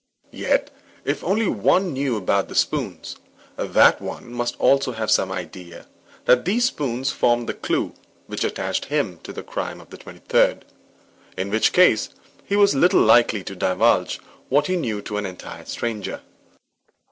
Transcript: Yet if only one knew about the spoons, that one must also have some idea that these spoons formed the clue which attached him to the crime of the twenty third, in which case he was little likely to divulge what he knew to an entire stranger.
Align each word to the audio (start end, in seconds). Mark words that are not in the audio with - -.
Yet 0.33 0.71
if 1.05 1.23
only 1.23 1.45
one 1.47 1.93
knew 1.93 2.17
about 2.17 2.47
the 2.49 2.55
spoons, 2.55 3.17
that 3.55 4.01
one 4.01 4.33
must 4.33 4.59
also 4.59 4.93
have 4.93 5.11
some 5.11 5.31
idea 5.31 5.85
that 6.25 6.43
these 6.43 6.65
spoons 6.65 7.11
formed 7.11 7.47
the 7.47 7.53
clue 7.53 7.93
which 8.25 8.43
attached 8.43 8.85
him 8.85 9.19
to 9.21 9.31
the 9.31 9.43
crime 9.43 9.79
of 9.79 9.91
the 9.91 9.97
twenty 9.97 10.23
third, 10.27 10.65
in 11.37 11.51
which 11.51 11.71
case 11.71 12.09
he 12.43 12.55
was 12.55 12.73
little 12.73 13.01
likely 13.03 13.43
to 13.43 13.55
divulge 13.55 14.19
what 14.49 14.65
he 14.65 14.75
knew 14.75 15.03
to 15.03 15.17
an 15.17 15.27
entire 15.27 15.65
stranger. 15.65 16.21